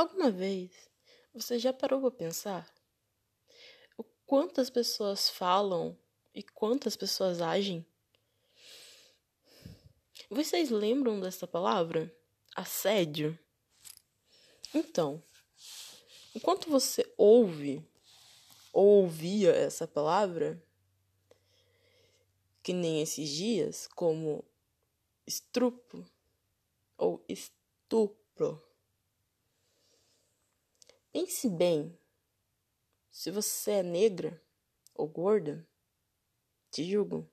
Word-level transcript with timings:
Alguma 0.00 0.30
vez 0.30 0.70
você 1.30 1.58
já 1.58 1.74
parou 1.74 2.00
para 2.00 2.10
pensar 2.10 2.74
o 3.98 4.02
quantas 4.24 4.70
pessoas 4.70 5.28
falam 5.28 5.94
e 6.34 6.42
quantas 6.42 6.96
pessoas 6.96 7.42
agem? 7.42 7.84
Vocês 10.30 10.70
lembram 10.70 11.20
dessa 11.20 11.46
palavra? 11.46 12.10
Assédio? 12.56 13.38
Então, 14.72 15.22
enquanto 16.34 16.70
você 16.70 17.04
ouve 17.18 17.86
ou 18.72 19.02
ouvia 19.02 19.50
essa 19.50 19.86
palavra, 19.86 20.64
que 22.62 22.72
nem 22.72 23.02
esses 23.02 23.28
dias, 23.28 23.86
como 23.86 24.42
estrupo 25.26 26.06
ou 26.96 27.22
estupro. 27.28 28.69
Pense 31.12 31.48
bem, 31.48 31.98
se 33.10 33.30
você 33.32 33.72
é 33.72 33.82
negra 33.82 34.40
ou 34.94 35.08
gorda, 35.08 35.66
te 36.70 36.84
julgam. 36.84 37.28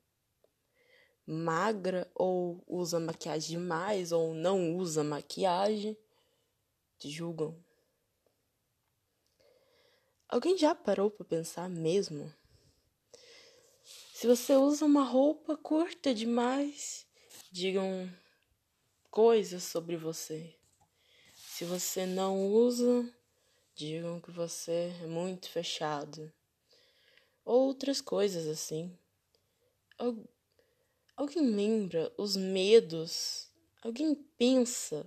Magra 1.24 2.10
ou 2.14 2.64
usa 2.66 2.98
maquiagem 2.98 3.58
demais 3.58 4.10
ou 4.10 4.34
não 4.34 4.74
usa 4.76 5.04
maquiagem, 5.04 5.96
te 6.98 7.08
julgam. 7.08 7.62
Alguém 10.28 10.58
já 10.58 10.74
parou 10.74 11.10
para 11.10 11.24
pensar 11.24 11.68
mesmo? 11.70 12.34
Se 14.12 14.26
você 14.26 14.56
usa 14.56 14.84
uma 14.84 15.04
roupa 15.04 15.56
curta 15.56 16.12
demais, 16.12 17.06
digam 17.52 18.12
coisas 19.10 19.62
sobre 19.62 19.96
você. 19.96 20.58
Se 21.36 21.64
você 21.64 22.04
não 22.04 22.48
usa, 22.48 23.08
digam 23.78 24.20
que 24.20 24.32
você 24.32 24.92
é 25.00 25.06
muito 25.06 25.48
fechado. 25.48 26.32
Outras 27.44 28.00
coisas 28.00 28.48
assim. 28.48 28.98
Alguém 31.16 31.44
lembra 31.44 32.12
os 32.18 32.34
medos? 32.34 33.48
Alguém 33.80 34.16
pensa 34.36 35.06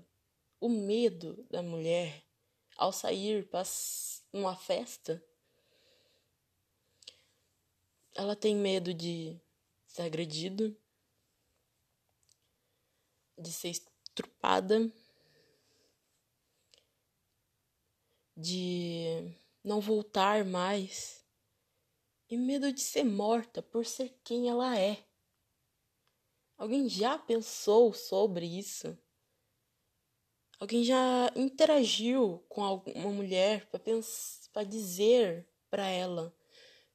o 0.58 0.70
medo 0.70 1.46
da 1.52 1.62
mulher 1.62 2.24
ao 2.78 2.94
sair 2.94 3.46
para 3.50 3.64
uma 4.32 4.56
festa? 4.56 5.22
Ela 8.16 8.38
tem 8.38 8.56
medo 8.56 8.94
de 8.94 9.38
ser 9.86 10.04
agredida, 10.04 10.74
de 13.38 13.52
ser 13.52 13.70
estrupada, 13.70 14.90
de 18.36 19.34
não 19.64 19.80
voltar 19.80 20.46
mais 20.46 21.26
e 22.30 22.38
medo 22.38 22.72
de 22.72 22.82
ser 22.82 23.04
morta 23.04 23.62
por 23.62 23.86
ser 23.86 24.18
quem 24.24 24.50
ela 24.50 24.78
é. 24.80 25.06
Alguém 26.58 26.88
já 26.88 27.18
pensou 27.18 27.94
sobre 27.94 28.46
isso? 28.46 28.98
Alguém 30.60 30.84
já 30.84 31.32
interagiu 31.36 32.46
com 32.48 32.64
alguma 32.64 33.10
mulher 33.12 33.68
para 33.68 34.64
dizer 34.64 35.48
para 35.70 35.88
ela: 35.88 36.34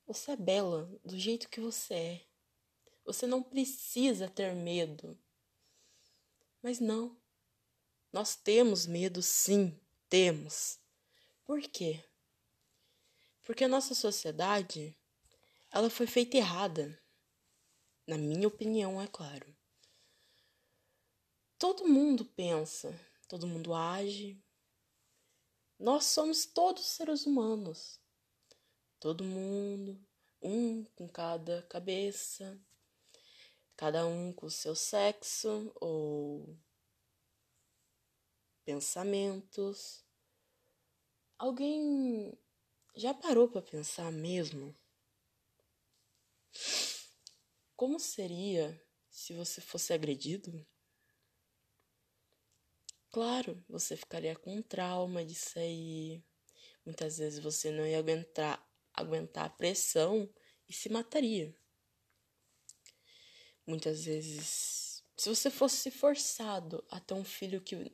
você 0.06 0.30
é 0.30 0.36
bela 0.36 0.88
do 1.04 1.18
jeito 1.18 1.48
que 1.48 1.60
você 1.60 1.94
é. 1.94 2.26
Você 3.04 3.26
não 3.26 3.42
precisa 3.42 4.28
ter 4.28 4.54
medo. 4.54 5.18
Mas 6.62 6.78
não. 6.78 7.20
Nós 8.12 8.36
temos 8.36 8.86
medo, 8.86 9.20
sim, 9.20 9.78
temos. 10.08 10.78
Por 11.46 11.62
quê? 11.62 12.04
Porque 13.44 13.62
a 13.62 13.68
nossa 13.68 13.94
sociedade, 13.94 14.98
ela 15.70 15.88
foi 15.88 16.08
feita 16.08 16.36
errada. 16.36 17.00
Na 18.04 18.18
minha 18.18 18.48
opinião, 18.48 19.00
é 19.00 19.06
claro. 19.06 19.56
Todo 21.56 21.86
mundo 21.86 22.24
pensa, 22.24 22.98
todo 23.28 23.46
mundo 23.46 23.72
age. 23.72 24.42
Nós 25.78 26.06
somos 26.06 26.46
todos 26.46 26.84
seres 26.84 27.26
humanos. 27.26 28.00
Todo 28.98 29.22
mundo, 29.22 30.04
um 30.42 30.82
com 30.96 31.08
cada 31.08 31.62
cabeça, 31.62 32.60
cada 33.76 34.04
um 34.04 34.32
com 34.32 34.46
o 34.46 34.50
seu 34.50 34.74
sexo 34.74 35.72
ou 35.80 36.58
pensamentos. 38.64 40.05
Alguém 41.38 42.32
já 42.94 43.12
parou 43.12 43.46
para 43.46 43.60
pensar 43.60 44.10
mesmo? 44.10 44.74
Como 47.76 48.00
seria 48.00 48.82
se 49.10 49.34
você 49.34 49.60
fosse 49.60 49.92
agredido? 49.92 50.66
Claro, 53.10 53.62
você 53.68 53.96
ficaria 53.96 54.34
com 54.34 54.62
trauma 54.62 55.22
disso 55.24 55.58
aí. 55.58 56.24
Muitas 56.86 57.18
vezes 57.18 57.38
você 57.38 57.70
não 57.70 57.86
ia 57.86 57.98
aguentar, 57.98 58.66
aguentar 58.94 59.44
a 59.44 59.50
pressão 59.50 60.32
e 60.66 60.72
se 60.72 60.88
mataria. 60.88 61.54
Muitas 63.66 64.04
vezes, 64.06 65.02
se 65.16 65.28
você 65.28 65.50
fosse 65.50 65.90
forçado 65.90 66.82
a 66.90 66.98
ter 66.98 67.12
um 67.12 67.24
filho 67.24 67.60
que, 67.60 67.92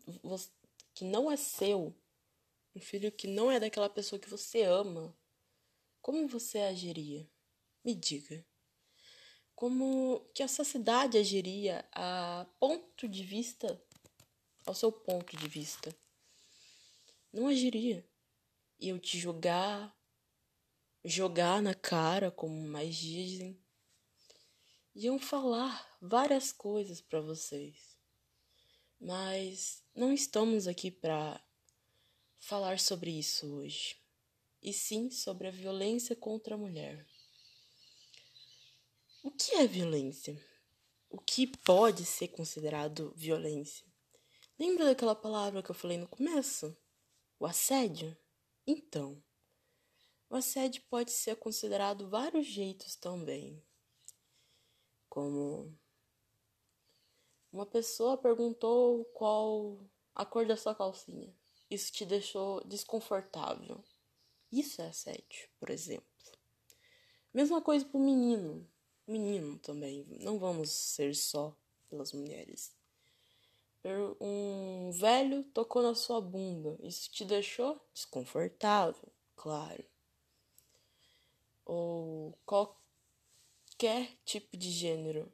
que 0.95 1.05
não 1.05 1.31
é 1.31 1.37
seu, 1.37 1.93
um 2.75 2.81
filho 2.81 3.13
que 3.13 3.27
não 3.27 3.51
é 3.51 3.61
daquela 3.61 3.89
pessoa 3.89 4.19
que 4.19 4.29
você 4.29 4.63
ama, 4.63 5.17
como 6.01 6.27
você 6.27 6.59
agiria? 6.59 7.31
Me 7.85 7.95
diga. 7.95 8.45
Como 9.55 10.29
que 10.35 10.43
a 10.43 10.49
sociedade 10.49 11.19
agiria 11.19 11.89
a 11.93 12.47
ponto 12.59 13.07
de 13.07 13.23
vista, 13.23 13.81
ao 14.67 14.75
seu 14.75 14.91
ponto 14.91 15.37
de 15.37 15.47
vista? 15.47 15.95
Não 17.33 17.47
agiria. 17.47 18.07
eu 18.81 18.99
te 18.99 19.17
julgar, 19.17 19.97
jogar 21.05 21.63
na 21.63 21.75
cara, 21.75 22.31
como 22.31 22.67
mais 22.67 22.97
dizem. 22.97 23.63
Iam 24.95 25.19
falar 25.19 25.97
várias 26.01 26.53
coisas 26.53 27.01
para 27.01 27.21
vocês. 27.21 27.97
Mas 29.01 29.83
não 29.95 30.13
estamos 30.13 30.67
aqui 30.67 30.91
para 30.91 31.41
falar 32.43 32.81
sobre 32.81 33.17
isso 33.17 33.55
hoje, 33.55 33.97
e 34.61 34.73
sim 34.73 35.11
sobre 35.11 35.47
a 35.47 35.51
violência 35.51 36.17
contra 36.17 36.57
a 36.57 36.59
mulher. 36.59 37.07
O 39.23 39.31
que 39.31 39.55
é 39.55 39.67
violência? 39.67 40.45
O 41.09 41.19
que 41.19 41.47
pode 41.47 42.05
ser 42.05 42.29
considerado 42.29 43.15
violência? 43.15 43.87
Lembra 44.59 44.87
daquela 44.87 45.15
palavra 45.15 45.63
que 45.63 45.71
eu 45.71 45.75
falei 45.75 45.97
no 45.97 46.09
começo? 46.09 46.77
O 47.39 47.47
assédio? 47.47 48.17
Então, 48.67 49.23
o 50.29 50.35
assédio 50.35 50.83
pode 50.91 51.13
ser 51.13 51.37
considerado 51.37 52.09
vários 52.09 52.47
jeitos 52.47 52.97
também. 52.97 53.65
Como 55.09 55.79
uma 57.53 57.67
pessoa 57.67 58.19
perguntou 58.19 59.05
qual 59.15 59.79
a 60.13 60.27
cor 60.27 60.45
da 60.45 60.57
sua 60.57 60.75
calcinha 60.75 61.33
isso 61.75 61.93
te 61.93 62.05
deixou 62.05 62.63
desconfortável. 62.65 63.83
Isso 64.51 64.83
é 64.83 64.89
assédio, 64.89 65.49
por 65.59 65.71
exemplo. 65.71 66.05
Mesma 67.33 67.63
coisa 67.63 67.85
pro 67.85 67.99
menino. 67.99 68.69
Menino 69.07 69.59
também. 69.59 70.07
Não 70.21 70.39
vamos 70.39 70.71
ser 70.71 71.15
só 71.15 71.57
pelas 71.89 72.13
mulheres. 72.13 72.75
Um 74.21 74.91
velho 74.93 75.43
tocou 75.45 75.83
na 75.83 75.95
sua 75.95 76.21
bunda. 76.21 76.79
Isso 76.83 77.11
te 77.11 77.25
deixou 77.25 77.81
desconfortável, 77.93 79.09
claro. 79.35 79.85
Ou 81.65 82.39
qualquer 82.45 84.17
tipo 84.25 84.57
de 84.57 84.71
gênero. 84.71 85.33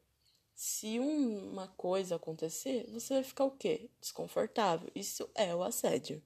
Se 0.54 0.98
uma 0.98 1.68
coisa 1.68 2.16
acontecer, 2.16 2.88
você 2.90 3.14
vai 3.14 3.22
ficar 3.22 3.44
o 3.44 3.50
quê? 3.50 3.90
Desconfortável. 4.00 4.90
Isso 4.94 5.28
é 5.34 5.54
o 5.54 5.62
assédio. 5.62 6.22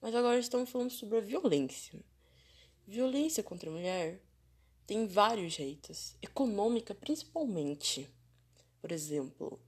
Mas 0.00 0.14
agora 0.14 0.38
estamos 0.38 0.70
falando 0.70 0.90
sobre 0.90 1.18
a 1.18 1.20
violência. 1.20 1.98
Violência 2.86 3.42
contra 3.42 3.68
a 3.68 3.72
mulher 3.72 4.22
tem 4.86 5.06
vários 5.06 5.52
jeitos, 5.52 6.16
econômica 6.22 6.94
principalmente. 6.94 8.08
Por 8.80 8.92
exemplo, 8.92 9.60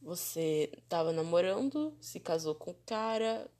você 0.00 0.70
estava 0.76 1.12
namorando, 1.12 1.96
se 2.00 2.20
casou 2.20 2.54
com 2.54 2.70
o 2.70 2.78
cara, 2.86 3.50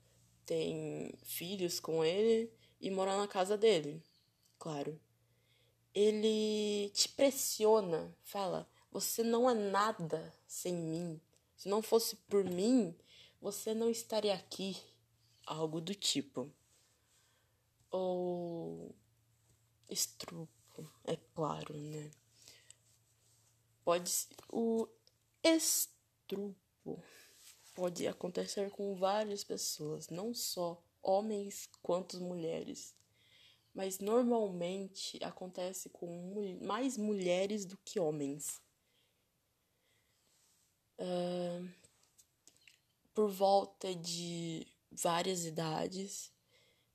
tem 0.44 1.12
filhos 1.24 1.80
com 1.80 2.04
ele 2.04 2.52
e 2.80 2.90
mora 2.90 3.16
na 3.16 3.26
casa 3.26 3.56
dele. 3.56 4.02
Claro. 4.58 5.00
Ele 5.94 6.90
te 6.90 7.08
pressiona, 7.08 8.14
fala: 8.22 8.68
"Você 8.92 9.22
não 9.22 9.50
é 9.50 9.54
nada 9.54 10.32
sem 10.46 10.74
mim. 10.74 11.20
Se 11.56 11.68
não 11.68 11.82
fosse 11.82 12.14
por 12.28 12.44
mim, 12.44 12.94
você 13.40 13.74
não 13.74 13.90
estaria 13.90 14.34
aqui." 14.34 14.76
Algo 15.48 15.80
do 15.80 15.94
tipo. 15.94 16.52
Ou 17.90 18.94
estrupo, 19.88 20.92
é 21.04 21.16
claro, 21.34 21.76
né? 21.76 22.10
Pode 23.82 24.12
o 24.50 24.86
estrupo 25.42 27.02
pode 27.74 28.08
acontecer 28.08 28.70
com 28.70 28.96
várias 28.96 29.44
pessoas, 29.44 30.08
não 30.08 30.34
só 30.34 30.82
homens 31.00 31.68
quanto 31.80 32.20
mulheres. 32.20 32.94
Mas 33.72 34.00
normalmente 34.00 35.16
acontece 35.22 35.88
com 35.88 36.58
mais 36.60 36.96
mulheres 36.96 37.64
do 37.64 37.78
que 37.78 38.00
homens. 38.00 38.60
Uh, 40.98 41.70
por 43.14 43.30
volta 43.30 43.94
de 43.94 44.66
várias 44.90 45.44
idades, 45.44 46.32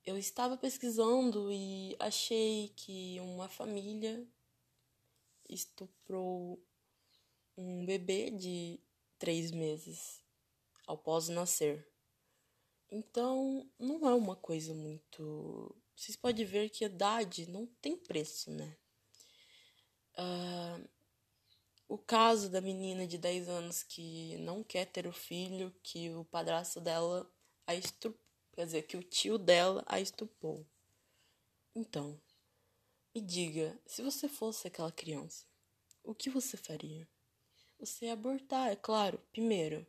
eu 0.05 0.17
estava 0.17 0.57
pesquisando 0.57 1.51
e 1.51 1.95
achei 1.99 2.73
que 2.75 3.19
uma 3.19 3.47
família 3.47 4.27
estuprou 5.49 6.61
um 7.57 7.85
bebê 7.85 8.29
de 8.31 8.79
três 9.17 9.51
meses 9.51 10.21
após 10.87 11.29
nascer. 11.29 11.87
Então, 12.91 13.69
não 13.79 14.07
é 14.07 14.13
uma 14.13 14.35
coisa 14.35 14.73
muito. 14.73 15.75
Vocês 15.95 16.15
podem 16.15 16.45
ver 16.45 16.69
que 16.69 16.85
idade 16.85 17.49
não 17.49 17.65
tem 17.81 17.97
preço, 17.97 18.51
né? 18.51 18.77
Uh, 20.15 20.89
o 21.87 21.97
caso 21.97 22.49
da 22.49 22.61
menina 22.61 23.07
de 23.07 23.17
10 23.17 23.47
anos 23.49 23.83
que 23.83 24.37
não 24.37 24.63
quer 24.63 24.85
ter 24.85 25.07
o 25.07 25.13
filho, 25.13 25.73
que 25.81 26.11
o 26.11 26.25
padrasto 26.25 26.79
dela 26.81 27.31
a 27.67 27.75
estuprou. 27.75 28.23
Quer 28.53 28.65
dizer, 28.65 28.83
que 28.83 28.95
o 28.95 29.03
tio 29.03 29.37
dela 29.37 29.83
a 29.87 29.99
estupou. 29.99 30.65
Então, 31.75 32.21
me 33.13 33.19
diga, 33.19 33.79
se 33.85 34.03
você 34.03 34.29
fosse 34.29 34.67
aquela 34.67 34.91
criança, 34.91 35.45
o 36.03 36.13
que 36.13 36.29
você 36.29 36.55
faria? 36.55 37.07
Você 37.79 38.05
ia 38.05 38.13
abortar, 38.13 38.69
é 38.69 38.75
claro. 38.75 39.19
Primeiro, 39.31 39.85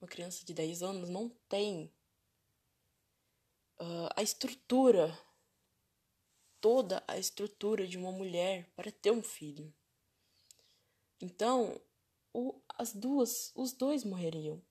uma 0.00 0.08
criança 0.08 0.44
de 0.44 0.52
10 0.52 0.82
anos 0.82 1.08
não 1.08 1.30
tem 1.48 1.90
uh, 3.80 4.08
a 4.14 4.22
estrutura, 4.22 5.18
toda 6.60 7.02
a 7.08 7.18
estrutura 7.18 7.86
de 7.86 7.96
uma 7.96 8.12
mulher 8.12 8.70
para 8.76 8.92
ter 8.92 9.10
um 9.10 9.22
filho. 9.22 9.72
Então, 11.20 11.80
o, 12.32 12.60
as 12.68 12.92
duas, 12.92 13.52
os 13.54 13.72
dois 13.72 14.04
morreriam, 14.04 14.62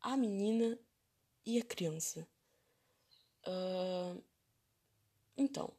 a 0.00 0.16
menina 0.16 0.78
e 1.44 1.58
a 1.58 1.64
criança. 1.64 2.26
Uh, 3.46 4.22
então, 5.36 5.72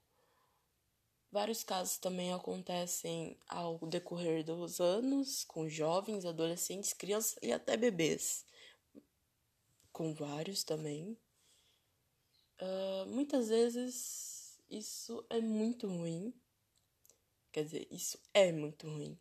vários 1.31 1.63
casos 1.63 1.97
também 1.97 2.33
acontecem 2.33 3.37
ao 3.47 3.77
decorrer 3.79 4.43
dos 4.43 4.79
anos 4.79 5.43
com 5.43 5.69
jovens, 5.69 6.25
adolescentes, 6.25 6.93
crianças 6.93 7.37
e 7.41 7.51
até 7.51 7.77
bebês. 7.77 8.45
Com 9.91 10.13
vários 10.13 10.63
também. 10.63 11.17
Uh, 12.59 13.05
muitas 13.07 13.49
vezes 13.49 14.59
isso 14.69 15.25
é 15.29 15.41
muito 15.41 15.87
ruim. 15.87 16.33
Quer 17.51 17.65
dizer, 17.65 17.87
isso 17.91 18.17
é 18.33 18.51
muito 18.51 18.87
ruim. 18.87 19.19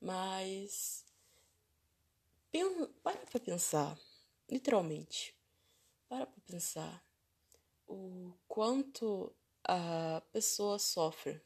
Mas. 0.00 1.04
Para 3.02 3.26
pra 3.26 3.40
pensar. 3.40 3.98
Literalmente. 4.50 5.34
Para 6.08 6.26
pra 6.26 6.40
pensar. 6.46 7.04
O 7.86 8.32
quanto 8.46 9.34
a 9.64 10.22
pessoa 10.32 10.78
sofre. 10.78 11.40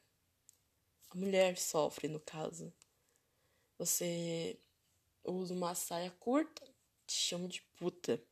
A 1.10 1.16
mulher 1.16 1.58
sofre, 1.58 2.08
no 2.08 2.20
caso. 2.20 2.72
Você 3.78 4.58
usa 5.24 5.52
uma 5.52 5.74
saia 5.74 6.10
curta, 6.10 6.64
te 7.06 7.14
chama 7.14 7.48
de 7.48 7.60
puta 7.76 8.22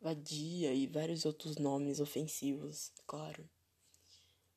vadia 0.00 0.72
e 0.72 0.86
vários 0.86 1.24
outros 1.24 1.56
nomes 1.56 2.00
ofensivos, 2.00 2.92
claro. 3.06 3.48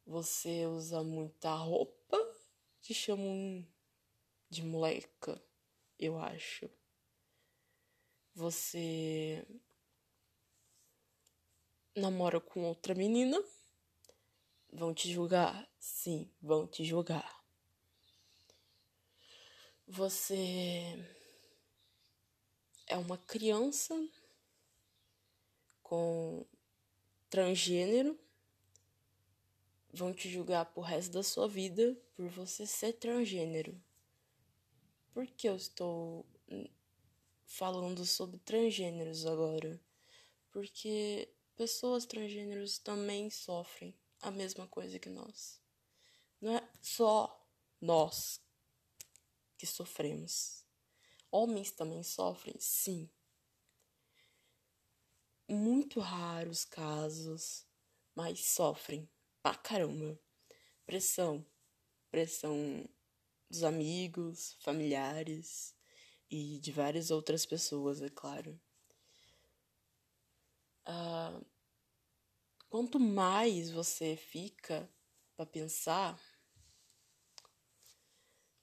Você 0.06 0.66
usa 0.66 1.04
muita 1.04 1.54
roupa, 1.54 2.18
te 2.81 2.94
chamam 2.94 3.66
de 4.50 4.63
moleca, 4.63 5.42
eu 6.00 6.18
acho. 6.18 6.69
Você 8.36 9.46
namora 11.96 12.42
com 12.42 12.64
outra 12.64 12.96
menina, 12.96 13.42
vão 14.72 14.94
te 14.94 15.12
julgar? 15.12 15.70
Sim, 15.80 16.30
vão 16.42 16.66
te 16.66 16.84
julgar. 16.84 17.44
Você 19.88 20.98
é 22.88 22.98
uma 22.98 23.18
criança 23.18 23.94
com 25.84 26.46
transgênero 27.30 28.18
vão 29.94 30.12
te 30.12 30.28
julgar 30.28 30.66
pro 30.66 30.82
resto 30.82 31.12
da 31.12 31.22
sua 31.22 31.48
vida 31.48 31.96
por 32.16 32.28
você 32.28 32.66
ser 32.66 32.94
transgênero. 32.94 33.80
Por 35.14 35.28
que 35.28 35.48
eu 35.48 35.56
estou 35.56 36.26
falando 37.54 38.06
sobre 38.06 38.40
transgêneros 38.40 39.26
agora? 39.26 39.80
Porque 40.52 41.34
pessoas 41.56 42.06
transgêneros 42.06 42.78
também 42.78 43.30
sofrem 43.30 43.96
a 44.22 44.32
mesma 44.32 44.68
coisa 44.68 45.00
que 45.00 45.10
nós. 45.10 45.62
Não 46.42 46.58
é 46.58 46.70
só 46.82 47.48
nós 47.80 48.42
que 49.58 49.66
sofremos. 49.66 50.66
Homens 51.32 51.72
também 51.72 52.04
sofrem, 52.04 52.56
sim 52.60 53.10
muito 55.48 56.00
raros 56.00 56.66
casos, 56.66 57.66
mas 58.16 58.40
sofrem 58.46 59.08
pra 59.42 59.56
caramba. 59.56 60.20
Pressão, 60.86 61.46
pressão 62.10 62.88
dos 63.50 63.64
amigos, 63.64 64.56
familiares 64.60 65.76
e 66.34 66.60
de 66.60 66.72
várias 66.72 67.12
outras 67.12 67.46
pessoas, 67.46 68.02
é 68.02 68.10
claro. 68.10 68.60
Uh, 70.88 71.46
quanto 72.70 73.00
mais 73.00 73.70
você 73.70 74.16
fica 74.16 74.90
para 75.36 75.46
pensar, 75.46 76.20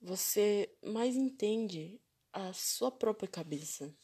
você 0.01 0.75
mais 0.83 1.15
entende 1.15 2.01
a 2.33 2.53
sua 2.53 2.91
própria 2.91 3.29
cabeça 3.29 3.95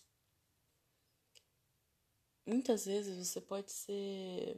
muitas 2.47 2.87
vezes 2.87 3.27
você 3.27 3.41
pode 3.41 3.73
ser 3.73 4.57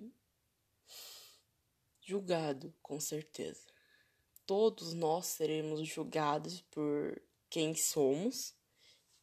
julgado, 2.02 2.74
com 2.82 3.00
certeza. 3.00 3.66
Todos 4.44 4.92
nós 4.92 5.26
seremos 5.26 5.86
julgados 5.88 6.60
por 6.70 7.20
quem 7.48 7.74
somos 7.74 8.54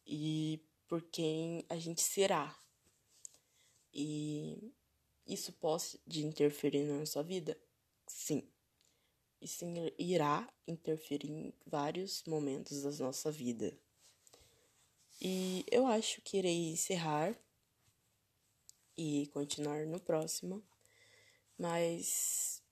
e 0.06 0.60
por 0.86 1.02
quem 1.02 1.64
a 1.68 1.76
gente 1.76 2.00
será. 2.00 2.56
E 3.92 4.72
isso 5.26 5.52
pode 5.54 5.98
interferir 6.24 6.84
na 6.84 6.98
nossa 7.00 7.22
vida? 7.22 7.58
Sim. 8.06 8.48
Isso 9.40 9.64
irá 9.98 10.48
interferir 10.66 11.30
em 11.30 11.52
vários 11.66 12.22
momentos 12.24 12.82
da 12.82 13.04
nossa 13.04 13.30
vida. 13.30 13.76
E 15.20 15.64
eu 15.70 15.86
acho 15.86 16.20
que 16.22 16.38
irei 16.38 16.70
encerrar 16.70 17.36
e 18.96 19.26
continuar 19.32 19.86
no 19.86 20.00
próximo, 20.00 20.62
mas 21.58 22.62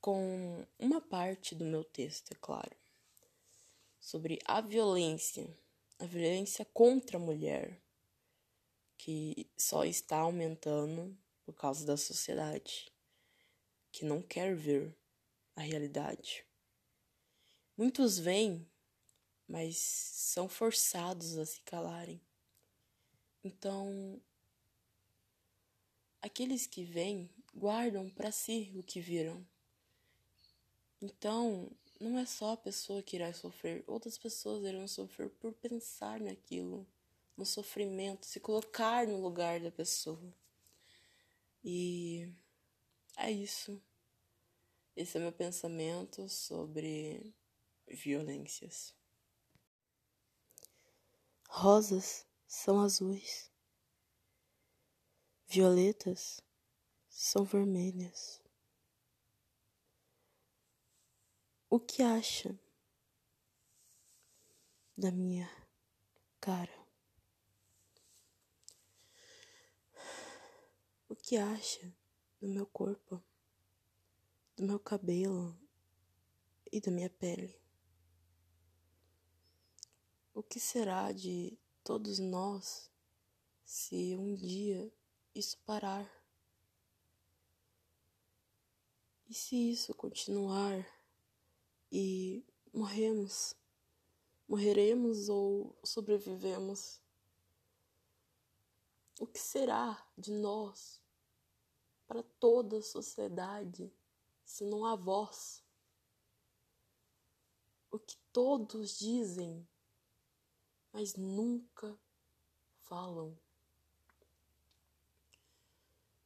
com 0.00 0.66
uma 0.78 1.00
parte 1.00 1.54
do 1.54 1.64
meu 1.64 1.82
texto, 1.82 2.32
é 2.32 2.36
claro, 2.40 2.76
sobre 4.06 4.38
a 4.44 4.60
violência, 4.60 5.44
a 5.98 6.06
violência 6.06 6.64
contra 6.64 7.16
a 7.16 7.20
mulher, 7.20 7.82
que 8.96 9.50
só 9.58 9.84
está 9.84 10.18
aumentando 10.18 11.18
por 11.44 11.54
causa 11.54 11.84
da 11.84 11.96
sociedade, 11.96 12.92
que 13.90 14.04
não 14.04 14.22
quer 14.22 14.54
ver 14.54 14.96
a 15.56 15.60
realidade. 15.60 16.46
Muitos 17.76 18.16
vêm, 18.16 18.64
mas 19.48 19.76
são 19.76 20.48
forçados 20.48 21.36
a 21.36 21.44
se 21.44 21.60
calarem. 21.62 22.20
Então, 23.42 24.22
Aqueles 26.22 26.66
que 26.66 26.84
vêm 26.84 27.30
guardam 27.54 28.10
para 28.10 28.32
si 28.32 28.72
o 28.74 28.82
que 28.82 29.00
viram. 29.00 29.46
Então, 31.00 31.70
não 32.00 32.18
é 32.18 32.26
só 32.26 32.52
a 32.52 32.56
pessoa 32.56 33.02
que 33.02 33.16
irá 33.16 33.32
sofrer, 33.32 33.84
outras 33.86 34.18
pessoas 34.18 34.64
irão 34.64 34.86
sofrer 34.86 35.30
por 35.30 35.52
pensar 35.54 36.20
naquilo, 36.20 36.86
no 37.36 37.44
sofrimento, 37.44 38.26
se 38.26 38.40
colocar 38.40 39.06
no 39.06 39.20
lugar 39.20 39.60
da 39.60 39.70
pessoa. 39.70 40.34
E 41.64 42.32
é 43.16 43.30
isso. 43.30 43.82
Esse 44.94 45.18
é 45.18 45.20
meu 45.20 45.32
pensamento 45.32 46.28
sobre 46.28 47.34
violências. 47.86 48.94
Rosas 51.48 52.26
são 52.46 52.80
azuis, 52.80 53.50
violetas 55.46 56.40
são 57.08 57.44
vermelhas. 57.44 58.45
O 61.68 61.80
que 61.80 62.00
acha 62.00 62.56
da 64.96 65.10
minha 65.10 65.50
cara? 66.40 66.86
O 71.08 71.16
que 71.16 71.36
acha 71.36 71.92
do 72.40 72.46
meu 72.46 72.66
corpo, 72.66 73.20
do 74.54 74.62
meu 74.62 74.78
cabelo 74.78 75.58
e 76.70 76.80
da 76.80 76.92
minha 76.92 77.10
pele? 77.10 77.60
O 80.32 80.44
que 80.44 80.60
será 80.60 81.10
de 81.10 81.58
todos 81.82 82.20
nós 82.20 82.88
se 83.64 84.16
um 84.16 84.36
dia 84.36 84.94
isso 85.34 85.58
parar? 85.66 86.08
E 89.28 89.34
se 89.34 89.72
isso 89.72 89.92
continuar 89.92 90.95
e 91.90 92.44
morremos? 92.72 93.54
Morreremos 94.48 95.28
ou 95.28 95.76
sobrevivemos? 95.84 97.00
O 99.18 99.26
que 99.26 99.38
será 99.38 100.06
de 100.16 100.30
nós 100.30 101.02
para 102.06 102.22
toda 102.22 102.78
a 102.78 102.82
sociedade 102.82 103.92
se 104.44 104.64
não 104.64 104.84
há 104.84 104.94
voz? 104.94 105.64
O 107.90 107.98
que 107.98 108.16
todos 108.32 108.98
dizem 108.98 109.66
mas 110.96 111.14
nunca 111.14 111.94
falam. 112.84 113.38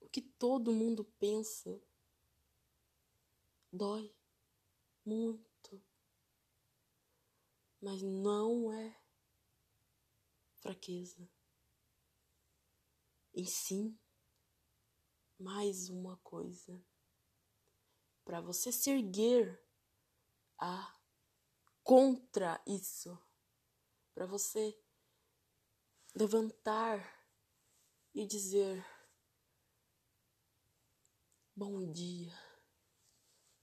O 0.00 0.09
que 0.09 0.23
todo 0.23 0.73
mundo 0.73 1.02
pensa 1.19 1.83
dói 3.73 4.14
muito, 5.05 5.50
mas 7.81 8.03
não 8.03 8.73
é 8.73 8.97
fraqueza. 10.57 11.29
E 13.33 13.47
sim, 13.47 13.99
mais 15.39 15.89
uma 15.89 16.17
coisa. 16.19 16.85
Para 18.25 18.41
você 18.41 18.71
se 18.71 18.91
erguer 18.91 19.65
a 20.59 21.01
contra 21.83 22.63
isso. 22.67 23.19
Para 24.15 24.27
você 24.27 24.79
levantar 26.15 27.01
e 28.13 28.27
dizer 28.27 28.85
bom 31.55 31.91
dia, 31.93 32.33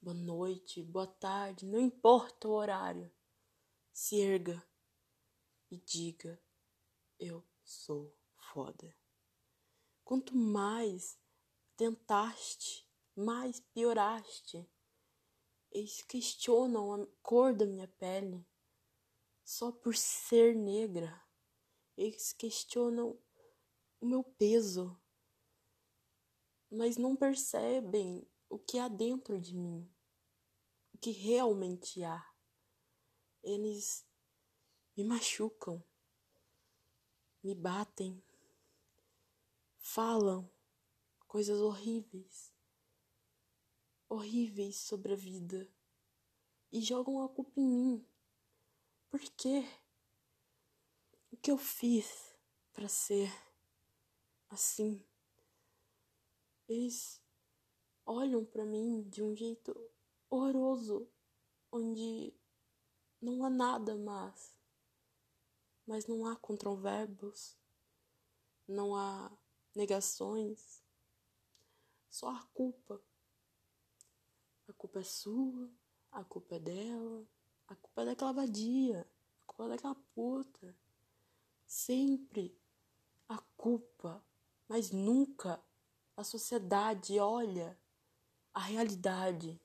boa 0.02 0.14
noite, 0.14 0.84
boa 0.84 1.08
tarde, 1.08 1.66
não 1.66 1.80
importa 1.80 2.48
o 2.48 2.52
horário, 2.52 3.12
se 3.98 4.22
erga 4.22 4.64
e 5.72 5.78
diga: 5.78 6.40
Eu 7.18 7.44
sou 7.64 8.16
foda. 8.54 8.96
Quanto 10.04 10.36
mais 10.36 11.20
tentaste, 11.76 12.88
mais 13.16 13.60
pioraste. 13.60 14.70
Eles 15.72 16.04
questionam 16.04 16.94
a 16.94 17.08
cor 17.24 17.56
da 17.56 17.66
minha 17.66 17.88
pele 17.88 18.46
só 19.44 19.72
por 19.72 19.96
ser 19.96 20.56
negra. 20.56 21.20
Eles 21.98 22.32
questionam 22.32 23.20
o 24.00 24.06
meu 24.06 24.24
peso, 24.24 24.96
mas 26.70 26.98
não 26.98 27.16
percebem 27.16 28.30
o 28.48 28.60
que 28.60 28.78
há 28.78 28.88
dentro 28.88 29.42
de 29.42 29.56
mim, 29.56 29.92
o 30.94 31.00
que 31.00 31.10
realmente 31.10 32.04
há. 32.04 32.37
Eles 33.44 34.06
me 34.96 35.04
machucam, 35.04 35.84
me 37.44 37.54
batem, 37.54 38.22
falam 39.78 40.50
coisas 41.28 41.60
horríveis, 41.60 42.54
horríveis 44.10 44.78
sobre 44.78 45.14
a 45.14 45.16
vida 45.16 45.70
e 46.72 46.82
jogam 46.82 47.24
a 47.24 47.30
culpa 47.30 47.60
em 47.60 47.68
mim. 47.68 48.06
Por 49.10 49.20
quê? 49.20 49.64
O 51.32 51.38
que 51.38 51.52
eu 51.52 51.58
fiz 51.58 52.36
para 52.74 52.90
ser 52.90 53.32
assim? 54.50 55.04
Eles 56.68 57.22
olham 58.06 58.44
para 58.44 58.66
mim 58.66 59.04
de 59.10 59.22
um 59.22 59.36
jeito 59.36 59.74
horroroso, 60.30 61.10
onde 61.72 62.34
não 63.22 63.44
há 63.44 63.50
nada 63.50 63.96
mais, 63.96 64.56
mas 65.86 66.06
não 66.08 66.26
há 66.26 66.36
controvérbios, 66.36 67.58
não 68.68 68.96
há 68.96 69.32
negações, 69.76 70.84
só 72.10 72.30
a 72.30 72.44
culpa. 72.54 73.02
A 74.68 74.74
culpa 74.74 75.00
é 75.00 75.04
sua, 75.04 75.70
a 76.12 76.24
culpa 76.24 76.56
é 76.56 76.60
dela, 76.60 77.26
a 77.68 77.76
culpa 77.76 78.02
é 78.02 78.06
daquela 78.06 78.34
vadia. 78.34 79.08
A 79.44 79.46
culpa 79.46 79.66
é 79.66 79.70
daquela 79.70 79.96
puta. 80.16 80.76
Sempre 81.66 82.58
a 83.28 83.38
culpa. 83.56 84.24
Mas 84.68 84.92
nunca 84.92 85.62
a 86.16 86.24
sociedade 86.24 87.20
olha 87.20 87.78
a 88.54 88.60
realidade. 88.60 89.60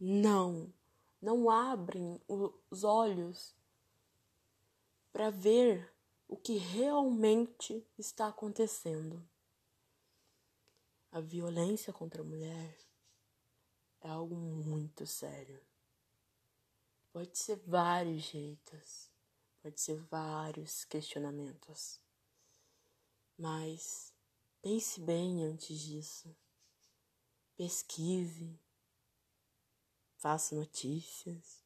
Não. 0.00 0.72
Não 1.24 1.48
abrem 1.48 2.20
os 2.70 2.84
olhos 2.84 3.54
para 5.10 5.30
ver 5.30 5.90
o 6.28 6.36
que 6.36 6.58
realmente 6.58 7.82
está 7.96 8.28
acontecendo. 8.28 9.26
A 11.10 11.22
violência 11.22 11.94
contra 11.94 12.20
a 12.20 12.24
mulher 12.26 12.78
é 14.02 14.08
algo 14.10 14.36
muito 14.36 15.06
sério. 15.06 15.58
Pode 17.10 17.38
ser 17.38 17.56
vários 17.66 18.24
jeitos, 18.24 19.10
pode 19.62 19.80
ser 19.80 19.96
vários 20.10 20.84
questionamentos. 20.84 21.98
Mas 23.38 24.12
pense 24.60 25.00
bem 25.00 25.42
antes 25.42 25.80
disso. 25.80 26.36
Pesquise, 27.56 28.60
faça 30.24 30.54
notícias, 30.56 31.62